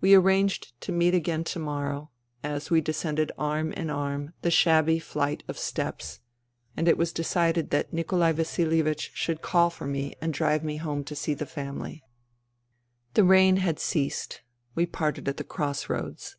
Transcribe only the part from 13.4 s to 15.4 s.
had ceased. We parted at